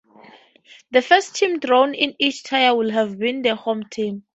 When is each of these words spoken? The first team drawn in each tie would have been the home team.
The 0.89 1.03
first 1.03 1.35
team 1.35 1.59
drawn 1.59 1.93
in 1.93 2.15
each 2.17 2.41
tie 2.41 2.71
would 2.71 2.89
have 2.89 3.19
been 3.19 3.43
the 3.43 3.53
home 3.55 3.83
team. 3.83 4.23